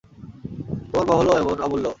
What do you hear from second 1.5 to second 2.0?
অমূল্য।